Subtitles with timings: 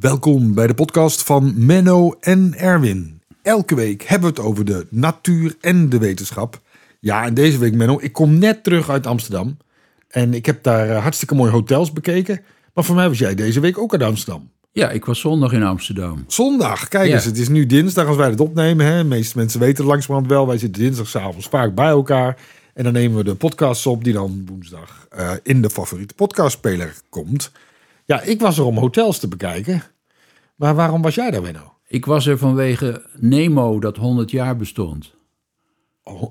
[0.00, 3.20] Welkom bij de podcast van Menno en Erwin.
[3.42, 6.60] Elke week hebben we het over de natuur en de wetenschap.
[7.00, 9.56] Ja, en deze week Menno, ik kom net terug uit Amsterdam.
[10.08, 12.40] En ik heb daar eh, hartstikke mooie hotels bekeken.
[12.74, 14.50] Maar voor mij was jij deze week ook uit Amsterdam.
[14.72, 16.24] Ja, ik was zondag in Amsterdam.
[16.26, 17.14] Zondag, kijk Ja.
[17.14, 18.86] eens, het is nu dinsdag als wij het opnemen.
[18.86, 18.96] Hè.
[18.98, 20.46] De meeste mensen weten het langzamerhand wel.
[20.46, 22.36] Wij zitten dinsdagavond vaak bij elkaar.
[22.74, 26.94] En dan nemen we de podcasts op die dan woensdag eh, in de favoriete podcastspeler
[27.08, 27.50] komt.
[28.04, 29.82] Ja, ik was er om hotels te bekijken.
[30.60, 31.72] Maar waarom was jij daar, Menno?
[31.86, 35.14] Ik was er vanwege Nemo dat 100 jaar bestond.
[36.02, 36.22] Oh,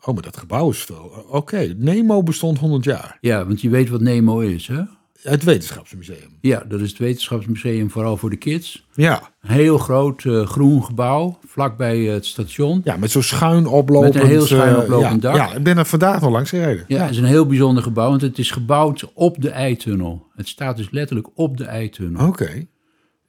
[0.00, 1.24] oh, maar dat gebouw is veel.
[1.28, 3.18] Oké, Nemo bestond 100 jaar.
[3.20, 4.82] Ja, want je weet wat Nemo is, hè?
[5.22, 6.38] Het wetenschapsmuseum.
[6.40, 8.86] Ja, dat is het wetenschapsmuseum vooral voor de kids.
[8.94, 12.80] Ja, heel groot eh, groen gebouw, vlakbij het station.
[12.84, 14.14] ja met zo'n schuin oplopend...
[14.14, 15.36] Met een heel schuin eh, oplopend ja, dak.
[15.36, 16.84] Ja, ik ben er vandaag nog langs gereden.
[16.88, 20.26] Ja, het is een heel bijzonder gebouw, want het is gebouwd op de eitunnel.
[20.34, 22.26] Het staat dus letterlijk op de eitunnel.
[22.26, 22.66] Oké.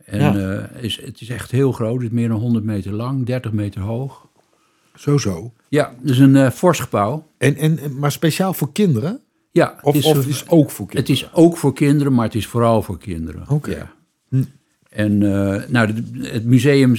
[0.08, 0.60] En ja.
[0.70, 3.52] eh, is, het is echt heel groot, het is meer dan 100 meter lang, 30
[3.52, 4.28] meter hoog.
[4.96, 5.54] Zo, zo.
[5.70, 7.28] Ja, dus een eh fors gebouw.
[7.38, 9.20] En, en, maar speciaal voor kinderen?
[9.52, 11.28] Ja, Of, het of zo- het is ook voor Het kinderen?
[11.28, 13.44] is ook voor kinderen, maar het is vooral voor kinderen.
[13.50, 13.70] Oké.
[14.30, 14.46] Ja.
[14.90, 16.96] En eh, nou, het museum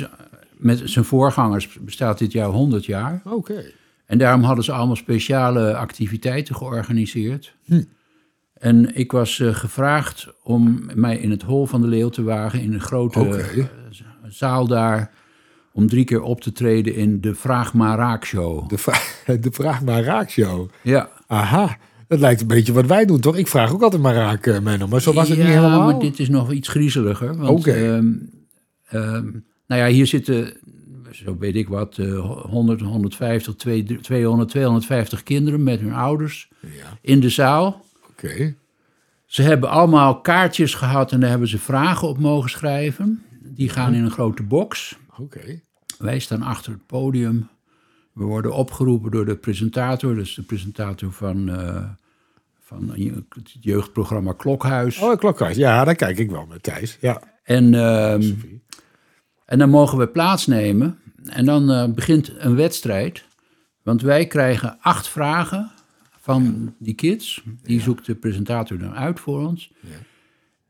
[0.57, 3.23] met zijn voorgangers bestaat dit jaar 100 jaar.
[3.25, 3.65] Oké.
[4.07, 7.55] En daarom hadden ze allemaal speciale activiteiten georganiseerd.
[7.65, 7.83] Hm.
[8.59, 12.61] En ik was eh, gevraagd om mij in het hol van de Leeuw te wagen
[12.61, 13.65] in een grote eh,
[14.29, 15.11] zaal daar.
[15.73, 18.69] Om drie keer op te treden in de Vraag maar Raak show.
[18.69, 20.69] De, vra- de vraag maar raak show.
[20.83, 21.77] Ja, Aha.
[22.09, 23.37] Dat lijkt een beetje wat wij doen, toch?
[23.37, 24.87] Ik vraag ook altijd maar raak, eh, Menno.
[24.87, 25.85] Maar zo was het ja, niet helemaal.
[25.91, 27.49] maar dit is nog iets griezeliger.
[27.49, 27.71] Oké.
[27.73, 28.13] ehm,
[28.89, 29.25] ehm,
[29.67, 30.53] nou ja, hier zitten,
[31.11, 32.19] zo weet ik wat, eh
[32.51, 36.69] 100, 150, 200, 200, 250 kinderen met hun ouders Ja,
[37.01, 37.85] in de zaal.
[38.23, 38.55] Oké.
[39.27, 43.23] Ze hebben allemaal kaartjes gehad en daar hebben ze vragen op mogen schrijven.
[43.43, 44.99] Die gaan in een grote box.
[45.19, 45.61] Oké.
[45.99, 47.49] Wij staan achter het podium.
[48.13, 51.85] We worden opgeroepen door de presentator, dus de presentator van, eh,
[52.61, 52.91] van
[53.29, 54.99] het jeugdprogramma Klokhuis.
[54.99, 55.57] Oh, klokhuis.
[55.57, 56.97] Ja, daar kijk ik wel met Thijs.
[57.01, 57.23] Ja.
[57.43, 58.33] En, ehm,
[59.45, 60.99] en dan mogen we plaatsnemen.
[61.25, 63.25] En dan eh, begint een wedstrijd.
[63.83, 65.73] Want wij krijgen acht vragen
[66.33, 67.43] van die kids.
[67.63, 69.73] Die zoekt de presentator dan uit voor ons.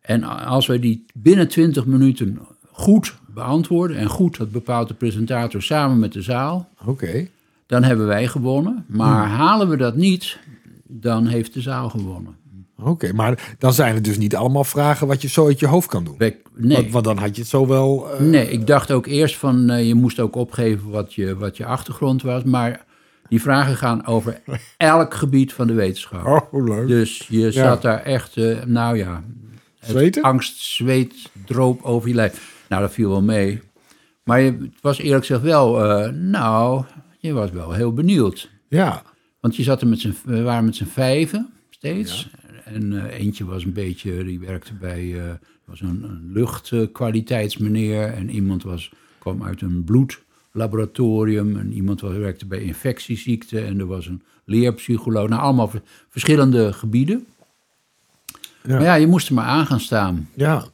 [0.00, 2.38] En als wij die binnen 20 minuten
[2.70, 3.96] goed beantwoorden...
[3.96, 6.68] en goed, dat bepaalt de presentator samen met de zaal...
[6.86, 7.28] Oké.
[7.66, 8.84] dan hebben wij gewonnen.
[8.86, 10.38] Maar halen we dat niet,
[10.86, 12.36] dan heeft de zaal gewonnen.
[12.82, 15.88] Oké, maar dan zijn het dus niet allemaal vragen wat je zo uit je hoofd
[15.88, 16.14] kan doen.
[16.18, 16.76] Nee.
[16.76, 18.10] Want, want dan had je het zo wel...
[18.12, 21.56] eh, Nee, ik dacht ook eerst van eh, je moest ook opgeven wat je, wat
[21.56, 22.42] je achtergrond was.
[22.44, 22.84] Maar
[23.28, 24.40] die vragen gaan over
[24.76, 26.26] elk gebied van de wetenschap.
[26.26, 26.88] Oh, leuk.
[26.88, 29.24] Dus je zat daar echt, eh, nou ja,
[29.80, 30.22] Zweten?
[30.22, 32.64] angst, zweet, droop over je lijf.
[32.68, 33.60] Nou, dat viel wel mee.
[34.24, 36.84] Maar je, het was eerlijk gezegd wel, eh, nou,
[37.18, 38.50] je was wel heel benieuwd.
[38.68, 39.02] Ja.
[39.40, 42.30] Want je zat er met z'n, we waren met z'n vijven steeds.
[42.64, 45.16] En eh, eentje was een beetje, die werkte bij,
[45.64, 48.12] was een, een luchtkwaliteitsmeneer.
[48.12, 49.84] En iemand was, kwam uit een
[50.52, 51.56] bloedlaboratorium.
[51.58, 53.66] En iemand werkte bij infectieziekten.
[53.66, 55.28] En er was een leerpsycholoog.
[55.28, 57.26] Nou, allemaal ver- verschillende gebieden.
[58.62, 58.74] Ja.
[58.74, 60.28] Maar ja, je moest er maar aan gaan staan.
[60.34, 60.64] Ja.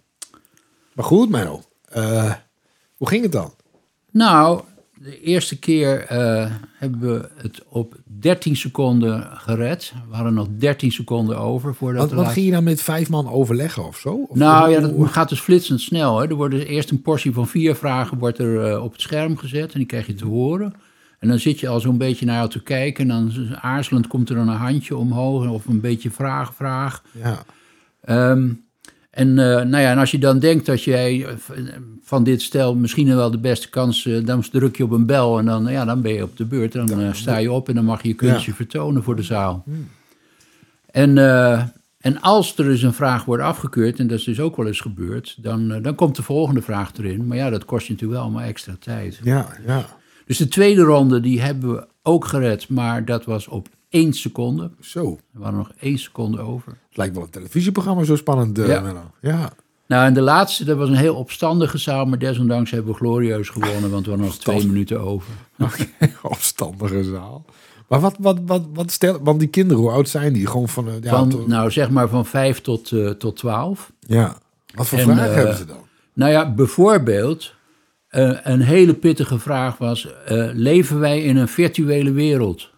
[0.93, 1.62] Maar goed, Menno.
[1.89, 2.35] Eh,
[2.97, 3.53] hoe ging het dan?
[4.11, 4.62] Nou,
[5.05, 9.93] de eerste keer eh, hebben we het op 13 seconden gered.
[10.09, 13.29] We hadden nog 13 seconden over voordat wat laatste- ging je dan met vijf man
[13.29, 14.27] overleggen of zo?
[14.29, 16.19] Of Nou ja, dat gaat dus flitsend snel.
[16.19, 16.29] Hè.
[16.29, 19.37] Er wordt dus eerst een portie van vier vragen wordt er, eh, op het scherm
[19.37, 20.75] gezet en die krijg je te horen.
[21.19, 24.29] En dan zit je al zo'n beetje naar jou te kijken en dan aarzelend komt
[24.29, 27.03] er dan een handje omhoog of een beetje vraag, vraag.
[27.11, 27.45] Ja.
[28.01, 28.49] Ehm,
[29.15, 31.51] en, eh, nou ja, en als je dan denkt dat jij eh, v-
[32.03, 35.39] van dit stel misschien wel de beste kans, eh, dan druk je op een bel
[35.39, 36.73] en dan, ja, dan ben je op de beurt.
[36.73, 38.57] Dan eh, sta je op en dan mag je je kunstje Ja.
[38.57, 39.65] vertonen voor de zaal.
[40.91, 41.62] En, eh,
[42.00, 44.81] en als er dus een vraag wordt afgekeurd, en dat is dus ook wel eens
[44.81, 47.27] gebeurd, dan, eh, dan komt de volgende vraag erin.
[47.27, 49.21] Maar ja, dat kost je natuurlijk wel allemaal extra tijd.
[49.23, 49.87] Ja, ja.
[50.27, 54.70] Dus de tweede ronde, die hebben we ook gered, maar dat was op één seconde.
[54.81, 55.19] Zo.
[55.35, 56.73] Er waren nog één seconde over.
[56.88, 58.81] Het lijkt wel een televisieprogramma zo spannend, eh, Ja.
[58.81, 59.11] Menno.
[59.20, 59.52] Ja.
[59.87, 63.49] Nou, en de laatste, dat was een heel opstandige zaal, maar desondanks hebben we glorieus
[63.49, 65.32] gewonnen, want we hadden nog twee minuten over.
[65.58, 65.87] Oké,
[66.23, 67.44] opstandige zaal.
[67.88, 69.19] Maar wat, wat, wat, wat stel...
[69.23, 70.47] Want die kinderen, hoe oud zijn die?
[70.47, 70.88] Gewoon van...
[70.88, 73.93] eh, ja, Van, nou, zeg maar van vijf tot, eh, tot twaalf.
[74.00, 74.37] ja.
[74.75, 75.76] Wat voor en, vragen hebben ze dan?
[76.14, 77.55] Nou ja, bijvoorbeeld,
[78.43, 80.08] een hele pittige vraag was,
[80.52, 82.70] leven wij in een virtuele wereld?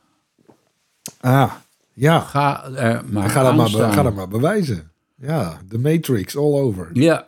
[1.20, 1.52] Ah,
[1.92, 2.20] ja.
[2.20, 4.90] Ga er maar Ga dat aan maar, ga dat maar bewijzen.
[5.14, 6.90] Ja, de Matrix all over.
[6.92, 7.26] Ja.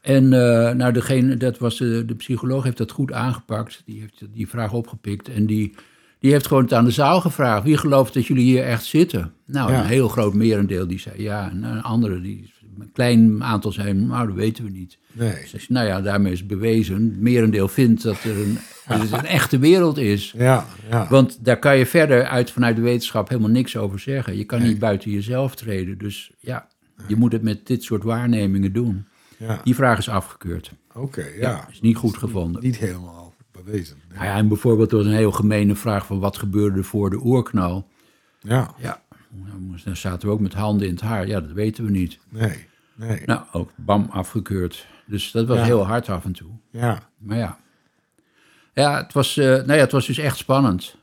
[0.00, 3.82] En uh, nou, degene, dat was de, de psycholoog heeft dat goed aangepakt.
[3.84, 5.28] Die heeft die vraag opgepikt.
[5.28, 5.74] En die,
[6.20, 7.64] die heeft gewoon het aan de zaal gevraagd.
[7.64, 9.32] Wie gelooft dat jullie hier echt zitten?
[9.46, 11.50] Nou, een heel groot merendeel die zei ja.
[11.50, 14.98] En een andere, die, een klein aantal zei, nou, dat weten we niet.
[15.12, 15.34] Nee.
[15.52, 16.94] Dus, nou ja, daarmee is bewezen.
[16.94, 18.58] Het merendeel vindt dat er een,
[18.88, 20.34] dat het een echte wereld is.
[20.36, 21.06] Ja, ja.
[21.08, 24.36] Want daar kan je verder uit vanuit de wetenschap helemaal niks over zeggen.
[24.36, 25.98] Je kan niet buiten jezelf treden.
[25.98, 26.68] Dus ja,
[27.06, 29.06] je moet het met dit soort waarnemingen doen.
[29.36, 29.60] Ja.
[29.64, 30.72] Die vraag is afgekeurd.
[30.94, 31.68] Oké, ja.
[31.70, 32.62] Is niet goed gevonden.
[32.62, 33.19] Niet helemaal
[33.64, 33.96] bewezen.
[34.12, 37.24] Nou ja, en bijvoorbeeld door een heel gemene vraag van wat gebeurde er voor de
[37.24, 37.88] oerknal.
[38.40, 39.02] Ja, Ja,
[39.84, 41.26] dan zaten we ook met handen in het haar.
[41.26, 42.18] Ja, dat weten we niet.
[42.28, 43.22] nee, nee.
[43.26, 44.86] Nou, ook bam, afgekeurd.
[45.06, 45.64] Dus dat was Ja.
[45.64, 46.50] heel hard af en toe.
[46.70, 47.58] Ja, Maar ja.
[48.74, 50.96] Ja, het was, eh, nou ja, het was dus echt spannend.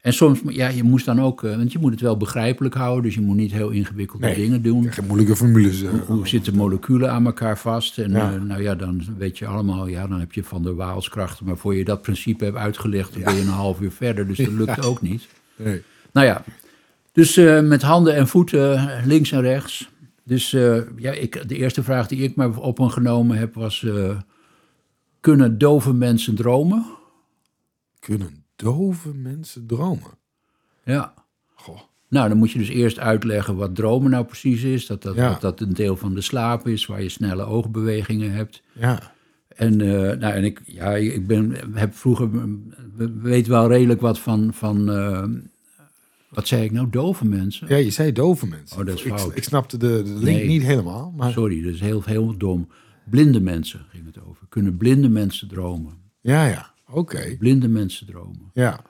[0.00, 3.02] En soms, ja, je moest dan ook, eh, want je moet het wel begrijpelijk houden.
[3.02, 4.34] Dus je moet niet heel ingewikkelde Nee.
[4.34, 4.92] dingen doen.
[4.92, 5.82] geen moeilijke formules.
[5.82, 5.90] eh.
[6.06, 7.98] Hoe zitten moleculen aan elkaar vast?
[7.98, 8.32] En Ja.
[8.34, 11.46] eh, nou ja, dan weet je allemaal, ja, dan heb je van de Waalskrachten.
[11.46, 14.26] Maar voor je dat principe hebt uitgelegd, dan ben je een half uur verder.
[14.26, 15.26] Dus dat lukt ook niet.
[15.56, 15.82] Nee.
[16.12, 16.44] Nou ja,
[17.12, 19.88] dus met handen en voeten links en rechts.
[20.24, 20.50] Dus
[20.96, 23.86] ja, ik, de eerste vraag die ik maar op me genomen heb was...
[25.20, 26.84] kunnen dove mensen dromen?
[27.98, 30.10] Kunnen dove mensen dromen?
[30.84, 31.14] Ja.
[31.54, 31.80] Goh.
[32.08, 34.86] Nou, dan moet je dus eerst uitleggen wat dromen nou precies is.
[34.86, 35.28] Dat dat, Ja.
[35.30, 38.62] dat, dat een deel van de slaap is, waar je snelle oogbewegingen hebt.
[38.72, 39.12] Ja,
[39.48, 42.30] En, eh, nou, en ik, ja, ik ben, heb vroeger,
[42.96, 45.24] we weten wel redelijk wat van, van eh,
[46.30, 47.68] wat zei ik nou, dove mensen?
[47.68, 48.78] ja je zei dove mensen.
[48.78, 49.36] Oh, dat is ik, fout.
[49.36, 50.46] ik snapte de, de link Nee.
[50.46, 51.12] niet helemaal.
[51.16, 52.68] Maar Sorry, dat is heel, heel dom.
[53.10, 54.46] Blinde mensen ging het over.
[54.48, 55.92] Kunnen blinde mensen dromen?
[56.20, 57.36] ja, ja, oké.
[57.38, 58.50] Blinde mensen dromen.
[58.54, 58.80] Ja,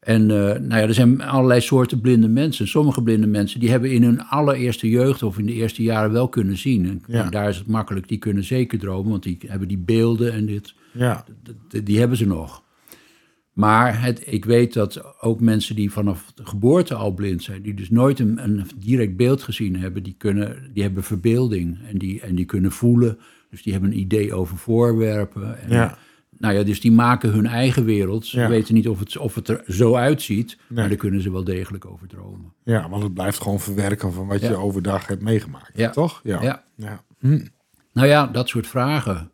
[0.00, 2.68] En eh, nou ja, er zijn allerlei soorten blinde mensen.
[2.68, 6.28] Sommige blinde mensen die hebben in hun allereerste jeugd of in de eerste jaren wel
[6.28, 6.86] kunnen zien.
[6.88, 7.24] En, Ja.
[7.24, 10.46] en daar is het makkelijk, die kunnen zeker dromen, want die hebben die beelden en
[10.46, 10.74] dit.
[10.92, 11.24] ja,
[11.84, 12.62] die hebben ze nog.
[13.52, 17.74] Maar het, ik weet dat ook mensen die vanaf de geboorte al blind zijn, die
[17.74, 22.20] dus nooit een, een direct beeld gezien hebben, die, kunnen, die hebben verbeelding en die,
[22.20, 23.18] en die kunnen voelen.
[23.50, 25.58] Dus die hebben een idee over voorwerpen.
[25.62, 25.98] En, Ja.
[26.38, 28.26] Nou ja, dus die maken hun eigen wereld.
[28.26, 28.48] Ze Ja.
[28.48, 31.84] weten niet of het, of het er zo uitziet, maar daar kunnen ze wel degelijk
[31.86, 32.52] over dromen.
[32.64, 35.70] ja, want het blijft gewoon verwerken van wat je overdag hebt meegemaakt.
[35.74, 35.90] Ja.
[35.90, 36.20] Toch?
[36.24, 36.42] Ja.
[36.42, 36.64] Ja.
[36.76, 37.02] ja.
[37.18, 37.40] Hm.
[37.92, 39.30] Nou ja, dat soort vragen.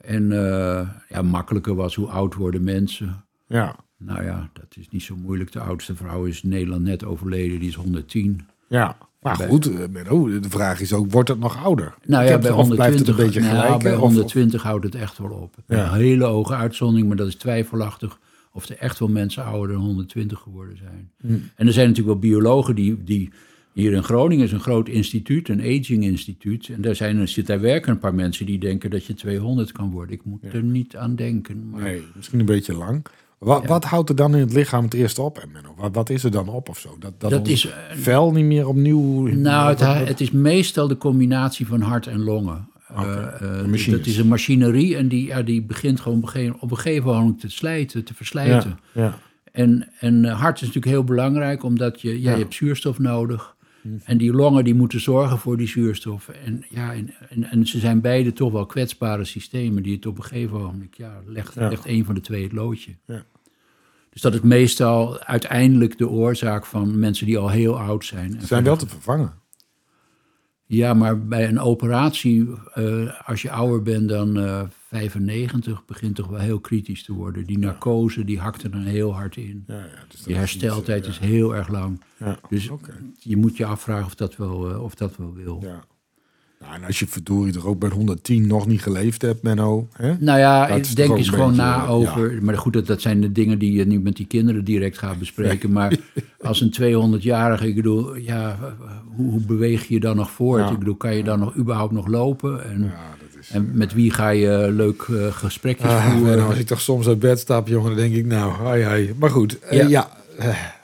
[0.00, 3.24] En eh, ja, makkelijker was hoe oud worden mensen.
[3.46, 3.76] ja.
[4.02, 5.52] Nou ja, dat is niet zo moeilijk.
[5.52, 8.46] De oudste vrouw is in Nederland net overleden, die is 110.
[8.68, 11.94] Ja, maar goed, eh, Menno, de vraag is ook, wordt het nog ouder?
[12.04, 13.82] Nou ja, bij het- of blijft het 120, een beetje nou, gelijk?
[13.82, 13.96] bij hè?
[13.98, 15.54] Of- 120 houdt het echt wel op.
[15.66, 15.92] Ja.
[15.92, 18.18] Een hele hoge uitzondering, maar dat is twijfelachtig
[18.52, 21.10] of er echt wel mensen ouder dan 120 geworden zijn.
[21.20, 21.32] Hm.
[21.54, 23.30] En er zijn natuurlijk wel biologen die, die
[23.72, 26.68] hier in Groningen is een groot instituut, een aging instituut.
[26.68, 29.90] En daar, zijn, zit, daar werken een paar mensen die denken dat je 200 kan
[29.90, 30.14] worden.
[30.14, 31.68] Ik moet er niet aan denken.
[31.70, 33.04] Maar Nee, misschien een beetje lang.
[33.40, 35.48] Wat, wat houdt er dan in het lichaam het eerst op, en?
[35.76, 36.96] Wat, wat is er dan op of zo?
[36.98, 39.26] Dat, dat, is, eh, vel niet meer opnieuw...
[39.26, 42.68] Nou, het, het is meestal de combinatie van hart en longen.
[42.88, 43.24] Eh,
[43.62, 46.70] eh, dat is een machinerie en die, ja, die begint gewoon op een gegeven- op
[46.70, 48.78] een gegeven moment te slijten, te verslijten.
[48.92, 49.18] ja, ja,
[49.52, 53.56] En, en hart is natuurlijk heel belangrijk, omdat je, ja, je hebt zuurstof nodig.
[54.04, 56.28] En die longen die moeten zorgen voor die zuurstof.
[56.28, 60.16] En, ja, en, en, en ze zijn beide toch wel kwetsbare systemen die het op
[60.16, 61.68] een gegeven moment, ja, legt, Ja.
[61.68, 62.94] legt een van de twee het loodje.
[63.06, 63.24] Ja.
[64.10, 68.40] Dus dat is meestal uiteindelijk de oorzaak van mensen die al heel oud zijn.
[68.40, 69.32] Ze zijn wel te vervangen.
[70.76, 76.26] Ja, maar bij een operatie, eh, als je ouder bent dan eh 95, begint toch
[76.26, 77.44] wel heel kritisch te worden.
[77.44, 79.64] Die narcose, die hakt er dan heel hard in.
[79.66, 82.00] Ja, ja, dus Die is hersteltijd niet, is heel erg lang.
[82.18, 82.70] eh, Ja, Dus
[83.18, 85.58] je moet je afvragen of dat wel, eh, of dat wel wil.
[85.62, 85.84] Ja.
[86.64, 89.88] Nou, en als je verdorie er ook bij 110 nog niet geleefd hebt, Menno.
[89.92, 90.14] Hè?
[90.18, 92.38] Nou ja, Dat ik denk eens een gewoon beetje, na eh, over.
[92.42, 95.18] Maar goed, dat, dat zijn de dingen die je niet met die kinderen direct gaat
[95.18, 95.72] bespreken.
[95.72, 95.96] Maar
[96.40, 96.74] als een
[97.18, 98.58] 200-jarige, ik bedoel, ja,
[99.16, 100.62] hoe, hoe beweeg je dan nog voort?
[100.62, 100.70] Ja.
[100.70, 102.64] Ik bedoel, kan je dan nog überhaupt nog lopen?
[102.64, 103.50] En, Ja, dat is...
[103.50, 106.46] en met wie ga je leuk eh, gesprekjes Ah, voeren?
[106.46, 109.14] Als ik toch soms uit bed stap, jongen, dan denk ik, nou, ai, ai.
[109.18, 110.10] Maar goed, eh, Ja.
[110.38, 110.78] ja.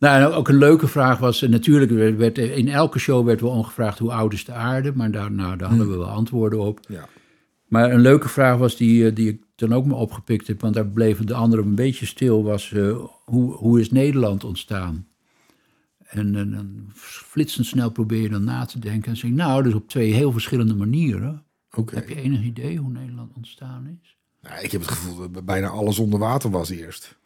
[0.00, 3.40] Eh, Nou, ook een leuke vraag was, eh, natuurlijk, werd, werd- in elke show werd
[3.40, 6.60] wel ongevraagd hoe oud is de aarde, maar daar, nou, daar hadden we wel antwoorden
[6.60, 6.80] op.
[6.88, 7.08] ja.
[7.68, 10.74] Maar een leuke vraag was die, eh, die ik dan ook maar opgepikt heb, want
[10.74, 15.06] daar bleven de anderen een beetje stil, was eh, hoe, hoe is Nederland ontstaan?
[16.06, 19.74] En, en dan flitsend snel probeer je dan na te denken en zeg nou, dus
[19.74, 21.44] op twee heel verschillende manieren.
[21.90, 24.16] Heb je enig idee hoe Nederland ontstaan is?
[24.42, 27.18] Nou, ik heb het gevoel dat bijna alles onder water was eerst.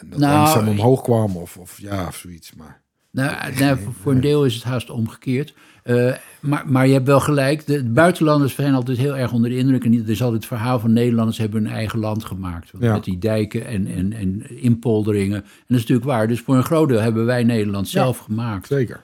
[0.00, 2.54] En dat Nou, langzaam omhoog kwam of, of ja, of zoiets.
[2.54, 5.54] Maar Nou, nou, voor een deel is het haast omgekeerd.
[5.84, 7.66] Uh, maar, maar je hebt wel gelijk.
[7.66, 9.84] De, buitenlanders zijn altijd heel erg onder de indruk.
[9.84, 12.70] En er is altijd het verhaal van Nederlanders hebben hun eigen land gemaakt.
[12.78, 12.92] Ja.
[12.92, 15.42] Met die dijken en, en, en inpolderingen.
[15.42, 16.28] En dat is natuurlijk waar.
[16.28, 18.66] Dus voor een groot deel hebben wij Nederland zelf ja, gemaakt.
[18.66, 19.00] Zeker.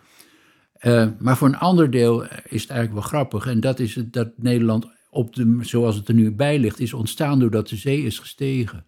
[0.82, 3.46] Uh, maar voor een ander deel is het eigenlijk wel grappig.
[3.46, 6.92] En dat is het, dat Nederland, op de, zoals het er nu bij ligt, is
[6.92, 8.84] ontstaan doordat de zee is gestegen.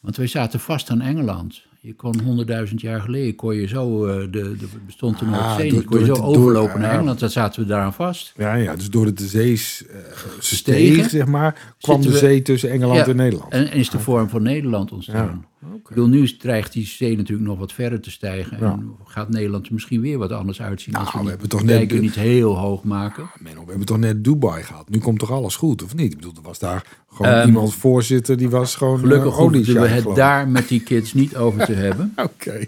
[0.00, 1.66] Want wij zaten vast aan Engeland.
[1.80, 5.60] Je kon honderdduizend jaar geleden, kon je zo, uh, de, de, bestond er Ah, nog
[5.60, 6.92] zee, door- kon je zo het- door- overlopen naar.
[6.94, 7.18] Engeland.
[7.20, 8.32] Dan zaten we daaraan vast.
[8.36, 9.96] Ja, ja, dus door de zees eh
[10.38, 11.10] steeg, Stegen.
[11.10, 13.52] zeg maar, kwam de we- zee tussen Engeland Ja, en Nederland.
[13.52, 15.46] En, en is de vorm van Nederland ontstaan.
[15.57, 18.58] Ja, Ik bedoel, nu dreigt die zee natuurlijk nog wat verder te stijgen.
[18.60, 18.72] Ja.
[18.72, 21.48] En gaat Nederland er misschien weer wat anders uitzien als Nou, we, we die hebben
[21.48, 23.30] toch net niet heel hoog maken.
[23.38, 24.88] Menno, we hebben toch net Dubai gehad.
[24.88, 26.12] Nu komt toch alles goed, of niet?
[26.12, 29.80] Ik bedoel, er was daar gewoon Ehm, iemand voorzitter, die was gewoon Gelukkig uh, hoefden
[29.80, 32.12] we het daar met die kids niet over te hebben.
[32.16, 32.64] Oké.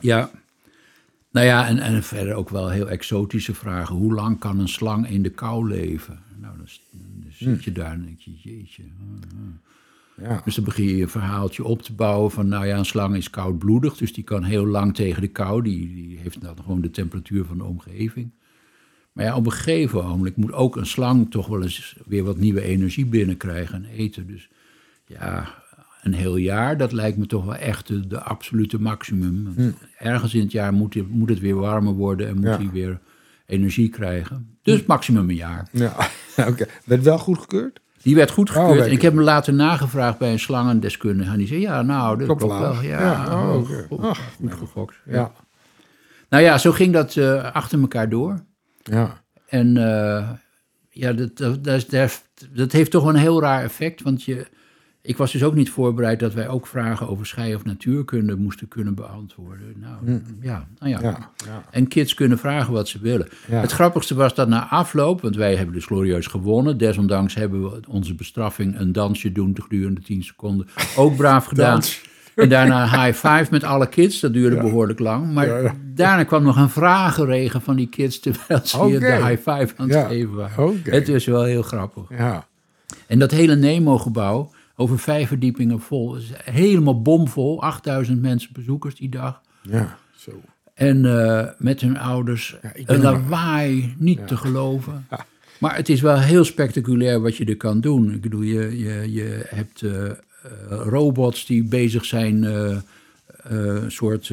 [0.00, 0.30] Ja.
[1.30, 3.96] Nou ja, en, en verder ook wel heel exotische vragen.
[3.96, 6.18] Hoe lang kan een slang in de kou leven?
[6.40, 6.66] Nou, dan,
[7.30, 8.82] zit je daar en denk je, jeetje.
[10.22, 10.40] Ja.
[10.44, 13.30] Dus dan begin je een verhaaltje op te bouwen van, nou ja, een slang is
[13.30, 15.62] koudbloedig, dus die kan heel lang tegen de kou.
[15.62, 18.30] Die, die heeft dan gewoon de temperatuur van de omgeving.
[19.12, 22.36] Maar ja, op een gegeven moment moet ook een slang toch wel eens weer wat
[22.36, 24.26] nieuwe energie binnenkrijgen en eten.
[24.26, 24.48] Dus
[25.06, 25.54] ja,
[26.02, 29.44] een heel jaar, dat lijkt me toch wel echt de, de absolute maximum.
[29.56, 32.56] Want Ergens in het jaar moet, het- moet het weer warmer worden en moet Ja.
[32.56, 33.00] hij weer
[33.46, 34.56] energie krijgen.
[34.62, 35.68] Dus maximum een jaar.
[35.72, 35.96] Ja,
[36.48, 36.66] oké.
[36.84, 37.80] Werd wel goedgekeurd?
[38.04, 38.78] Die werd goedgekeurd.
[38.78, 41.30] Oh, en ik heb hem later nagevraagd bij een slangendeskundige.
[41.30, 42.82] En die zei, ja, nou, dat Klopt klopt wel.
[42.82, 44.94] Ja, Ja, oh, oh, goed, Ach, goed gefokt.
[45.04, 45.12] Ja.
[45.14, 45.32] Ja.
[46.28, 48.44] Nou ja, zo ging dat eh, achter elkaar door.
[48.82, 49.22] Ja.
[49.46, 50.28] En eh,
[50.90, 54.02] ja, dat, dat, dat, dat, heeft toch een heel raar effect.
[54.02, 54.46] Want je,
[55.06, 58.68] ik was dus ook niet voorbereid dat wij ook vragen over schei- of natuurkunde moesten
[58.68, 59.74] kunnen beantwoorden.
[59.80, 60.98] Nou, ja, nou ja.
[60.98, 61.04] Hm.
[61.04, 61.30] Ja.
[61.46, 61.62] Ja.
[61.70, 63.28] En kids kunnen vragen wat ze willen.
[63.48, 63.60] Ja.
[63.60, 66.78] Het grappigste was dat na afloop, want wij hebben dus glorieus gewonnen.
[66.78, 71.80] Desondanks hebben we onze bestraffing een dansje doen gedurende 10 seconden ook braaf gedaan.
[72.34, 74.20] En daarna high five met alle kids.
[74.20, 75.32] Dat duurde behoorlijk lang.
[75.32, 75.74] Maar Ja, ja.
[75.94, 79.88] daarna kwam nog een vragenregen van die kids terwijl ze hier de high five aan
[79.88, 80.06] het Ja.
[80.06, 80.80] geven waren.
[80.84, 82.02] Het is wel heel grappig.
[82.18, 82.46] Ja.
[83.06, 87.62] En dat hele Nemo-gebouw, over vijf verdiepingen vol, is helemaal bomvol.
[87.62, 89.40] 8000 mensen bezoekers die dag.
[89.62, 89.98] Ja.
[90.16, 90.40] Zo.
[90.74, 92.56] En eh, met hun ouders.
[92.62, 95.06] Ja, een lawaai, niet te geloven.
[95.58, 98.12] Maar het is wel heel spectaculair wat je er kan doen.
[98.12, 100.16] Ik bedoel, je, je, je hebt eh, eh,
[100.68, 102.42] robots die bezig zijn,
[103.42, 104.32] een soort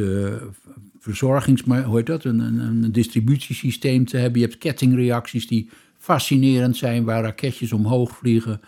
[1.00, 1.64] verzorgings...
[1.64, 2.24] Maar hoe heet dat?
[2.24, 4.40] Een, een, een distributiesysteem te hebben.
[4.40, 5.70] Je hebt kettingreacties die
[6.02, 8.62] fascinerend zijn, waar raketjes omhoog vliegen.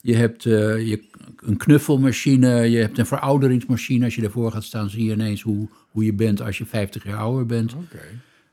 [0.00, 1.02] Je hebt eh, je,
[1.36, 4.04] een knuffelmachine, je hebt een verouderingsmachine.
[4.04, 7.04] Als je daarvoor gaat staan, zie je ineens hoe, hoe je bent als je 50
[7.04, 7.74] jaar ouder bent.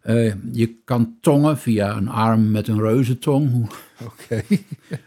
[0.01, 3.69] Eh, je kan tongen via een arm met een reuzentong.
[4.03, 4.41] Oké.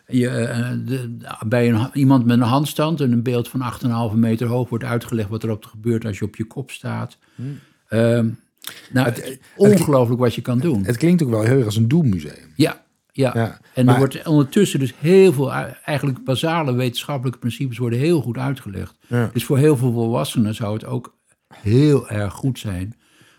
[0.06, 3.62] Je, eh, de, bij een, iemand met een handstand en een beeld van
[4.12, 7.18] 8,5 meter hoog wordt uitgelegd wat er op gebeurt als je op je kop staat.
[7.88, 8.28] Ehm,
[8.92, 10.84] nou, het, ongelooflijk wat je kan doen.
[10.84, 12.52] Het klinkt ook wel heel erg als een doelmuseum.
[12.56, 13.30] ja, ja.
[13.34, 15.52] Ja, en maar- er wordt ondertussen dus heel veel,
[15.84, 18.96] eigenlijk basale wetenschappelijke principes worden heel goed uitgelegd.
[19.06, 19.30] Ja.
[19.32, 21.16] Dus voor heel veel volwassenen zou het ook
[21.54, 22.94] heel erg goed zijn.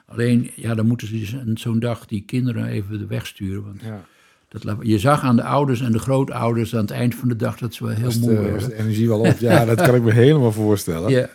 [0.05, 3.63] Alleen, ja, dan moeten ze dus zo'n dag die kinderen even de weg sturen.
[3.63, 4.01] Want Ja.
[4.47, 7.57] dat, je zag aan de ouders en de grootouders aan het eind van de dag
[7.57, 9.35] dat ze wel heel Was moe de, was de energie wel op?
[9.39, 11.09] Ja, dat kan ik me helemaal voorstellen.
[11.09, 11.29] Ja.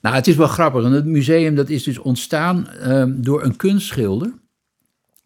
[0.00, 0.84] Nou, het is wel grappig.
[0.84, 4.32] En het museum dat is dus ontstaan ehm, door een kunstschilder.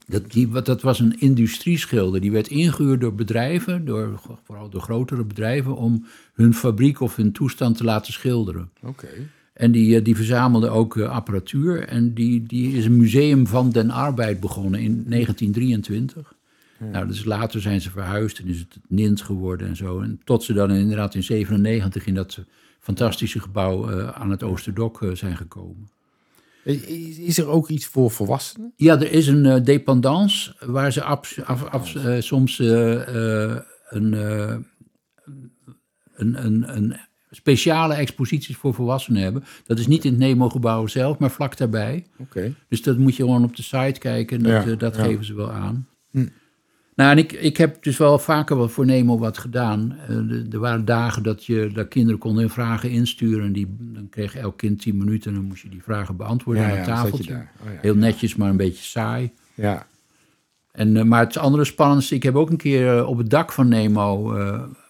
[0.06, 2.20] Dat, die, dat was een industrieschilder.
[2.20, 7.32] Die werd ingehuurd door bedrijven, door, vooral door grotere bedrijven, om hun fabriek of hun
[7.32, 8.70] toestand te laten schilderen.
[8.82, 9.08] Oké.
[9.52, 11.88] En die, eh, die verzamelde ook eh, apparatuur.
[11.88, 16.34] En die, die is een museum van den arbeid begonnen in 1923.
[16.92, 20.00] Nou, dus later zijn ze verhuisd en is het NINT geworden en zo.
[20.00, 22.38] En tot ze dan inderdaad in 97 in dat
[22.84, 25.88] fantastische gebouw eh, aan het Oosterdok eh, zijn gekomen.
[26.64, 28.72] Is, is er ook iets voor volwassenen?
[28.76, 31.38] Ja, er is een eh, dependance waar ze af-
[31.70, 32.66] af- eh, soms eh,
[33.88, 34.12] een,
[36.14, 36.96] een, een, een
[37.30, 39.44] speciale exposities voor volwassenen hebben.
[39.66, 42.06] Dat is niet in het Nemo-gebouw zelf, maar vlak daarbij.
[42.18, 42.54] Oké.
[42.68, 44.36] Dus dat moet je gewoon op de site kijken.
[44.36, 45.02] En dat, Ja, dat ja.
[45.04, 45.88] geven ze wel aan.
[46.10, 46.26] Hm.
[46.94, 49.96] Nou, en ik, ik heb dus wel vaker wat voor Nemo wat gedaan.
[50.08, 53.44] Eh, er waren dagen dat, je, dat kinderen konden hun vragen insturen.
[53.44, 56.62] En die, dan kreeg elk kind 10 minuten en dan moest je die vragen beantwoorden
[56.62, 57.32] Ja, aan ja, je tafeltje.
[57.32, 57.78] Oh, ja.
[57.80, 59.32] Heel netjes, maar een beetje saai.
[59.54, 59.86] Ja.
[60.72, 63.52] En, eh, maar het andere spannendste, ik heb ook een keer eh, op het dak
[63.52, 64.32] van Nemo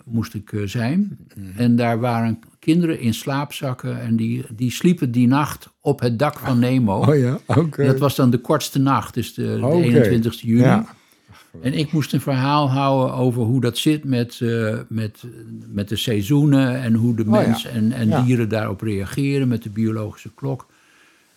[0.05, 1.19] moest ik zijn.
[1.57, 6.39] En daar waren kinderen in slaapzakken en die, die sliepen die nacht op het dak
[6.39, 6.99] van Nemo.
[6.99, 7.87] Oh ja, oké.
[7.87, 9.83] Dat was dan de kortste nacht, dus de, de Oké.
[9.83, 10.63] 21 juli.
[10.63, 10.87] Ja.
[11.63, 15.23] En ik moest een verhaal houden over hoe dat zit met, eh, met,
[15.73, 17.41] met de seizoenen en hoe de Oh ja.
[17.41, 18.23] mens en, en Ja.
[18.23, 20.67] dieren daarop reageren met de biologische klok.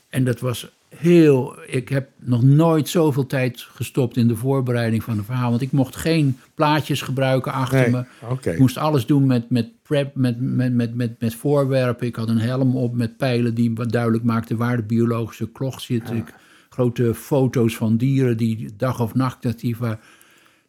[0.09, 1.55] En dat was heel.
[1.67, 5.49] Ik heb nog nooit zoveel tijd gestopt in de voorbereiding van een verhaal.
[5.49, 8.51] Want ik mocht geen plaatjes gebruiken achter Nee, me.
[8.51, 12.07] Ik moest alles doen met, met prep, met, met, met, met, met voorwerpen.
[12.07, 16.09] Ik had een helm op met pijlen die duidelijk maakten waar de biologische klok zit.
[16.11, 16.33] Ik,
[16.77, 19.99] grote foto's van dieren die dag of nacht actief waren.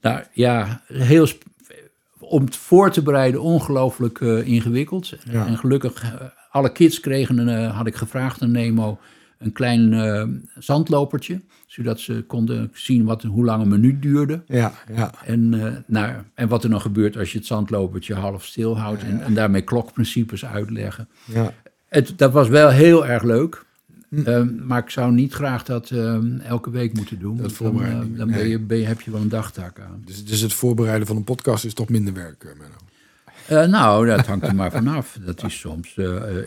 [0.00, 1.26] Nou ja, heel
[2.18, 5.14] om het voor te bereiden ongelooflijk eh, ingewikkeld.
[5.30, 5.46] Ja.
[5.46, 6.12] En gelukkig, eh,
[6.50, 8.98] alle kids kregen, een, eh, had ik gevraagd aan Nemo,
[9.38, 10.24] een klein eh,
[10.58, 11.40] zandlopertje.
[11.66, 14.42] Zodat ze konden zien wat, hoe lang een minuut duurde.
[14.46, 15.10] Ja, ja.
[15.24, 15.48] En,
[15.86, 19.02] nou, en wat er dan gebeurt als je het zandlopertje half stil houdt.
[19.02, 21.08] En, en daarmee klokprincipes uitleggen.
[21.24, 21.52] ja.
[21.88, 23.66] Het, dat was wel heel erg leuk.
[24.08, 24.22] Hm.
[24.24, 27.36] Ehm, maar ik zou niet graag dat ehm, elke week moeten doen.
[27.36, 30.02] dan eh, dan ben je, ben je, heb je wel een dagtaak aan.
[30.04, 32.76] Dus, dus het voorbereiden van een podcast is toch minder werk, eh, Menno?
[33.62, 35.18] Eh, nou, dat hangt er maar vanaf.
[35.24, 35.96] Dat is soms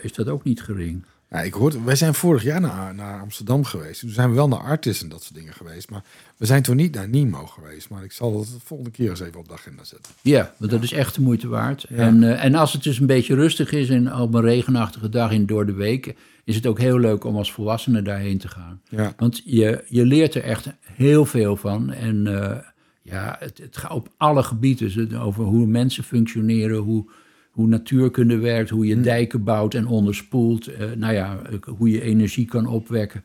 [0.02, 1.04] is dat ook niet gering.
[1.32, 4.00] Ja, ik hoorde, wij zijn vorig jaar naar, naar Amsterdam geweest.
[4.00, 5.90] Toen zijn we wel naar Artis en dat soort dingen geweest.
[5.90, 6.02] Maar
[6.36, 7.88] we zijn toen niet naar Nemo geweest.
[7.88, 10.12] Maar ik zal het de volgende keer eens even op de agenda zetten.
[10.22, 11.84] Ja, want dat is echt de moeite waard.
[11.84, 15.32] En, eh, en als het dus een beetje rustig is en op een regenachtige dag
[15.32, 18.80] in door de week, is het ook heel leuk om als volwassene daarheen te gaan.
[18.88, 21.92] Ja, Want je, je leert er echt heel veel van.
[21.92, 22.58] En eh,
[23.02, 24.94] ja, het, het gaat op alle gebieden.
[24.94, 27.10] Dus over hoe mensen functioneren, hoe,
[27.52, 30.66] hoe natuurkunde werkt, hoe je dijken bouwt en onderspoelt.
[30.66, 31.38] eh, nou ja,
[31.78, 33.24] hoe je energie kan opwekken.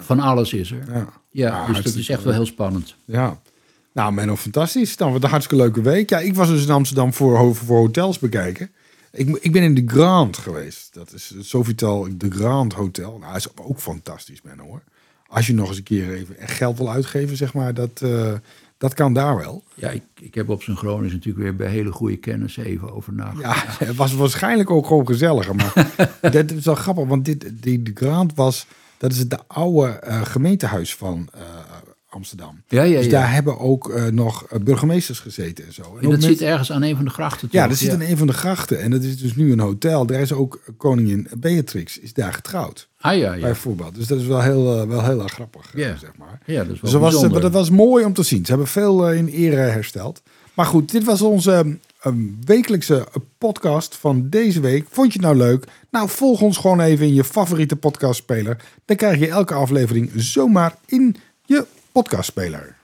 [0.00, 0.84] Van alles is er.
[0.92, 1.12] ja.
[1.30, 2.96] Ja, dus dat is echt wel heel spannend.
[3.04, 3.40] ja.
[3.92, 4.96] Nou, Menno, fantastisch.
[4.96, 6.10] Dan wat een hartstikke leuke week.
[6.10, 8.70] Ja, ik was dus in Amsterdam voor, voor hotels bekijken.
[9.12, 10.94] Ik, ik ben in de Grand geweest.
[10.94, 13.18] Dat is het Sofitel de Grand Hotel.
[13.20, 14.82] Nou, is ook fantastisch, Menno, hoor.
[15.26, 18.32] Als je nog eens een keer even echt geld wil uitgeven, zeg maar, dat, eh,
[18.84, 19.62] dat kan daar wel.
[19.74, 23.12] Ja, ik, ik heb op zijn Gronings natuurlijk weer bij hele goede kennis even over
[23.12, 23.78] nagedacht.
[23.78, 25.54] Ja, het was waarschijnlijk ook gewoon gezelliger.
[25.54, 25.92] Maar
[26.32, 28.66] dat is wel grappig, want dit, die, de Grand was...
[28.96, 31.40] Dat is het oude eh, gemeentehuis van eh,
[32.14, 32.62] Amsterdam.
[32.68, 33.10] Ja, ja, Dus ja.
[33.10, 35.98] daar hebben ook eh, nog eh, burgemeesters gezeten en zo.
[36.00, 37.48] En dat zit ergens aan een van de grachten.
[37.50, 38.80] ja, dat zit in een van de grachten.
[38.80, 40.06] En dat is dus nu een hotel.
[40.06, 42.88] Daar is ook koningin Beatrix is daar getrouwd.
[43.00, 43.40] Ah ja, ja.
[43.40, 43.94] Bijvoorbeeld.
[43.94, 46.40] Dus dat is wel heel, eh, wel heel erg grappig, zeg maar.
[46.46, 47.40] Ja, dat is wel Dus was, bijzonder.
[47.40, 48.44] dat was mooi om te zien.
[48.44, 50.22] Ze hebben veel in ere hersteld.
[50.54, 52.12] Maar goed, dit was onze eh,
[52.44, 53.04] wekelijkse eh,
[53.38, 54.86] podcast van deze week.
[54.90, 55.66] Vond je het nou leuk?
[55.90, 58.64] Nou, volg ons gewoon even in je favoriete podcastspeler.
[58.84, 62.83] Dan krijg je elke aflevering zomaar in je podcastspeler.